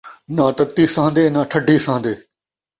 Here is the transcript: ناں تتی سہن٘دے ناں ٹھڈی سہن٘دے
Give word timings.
ناں 0.35 0.51
تتی 0.57 0.83
سہن٘دے 0.93 1.23
ناں 1.33 1.45
ٹھڈی 1.51 1.75
سہن٘دے 1.85 2.13